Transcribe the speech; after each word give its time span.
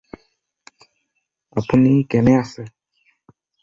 আপুনি 1.59 1.91
কেনে 2.11 2.33
আছে? 2.43 2.63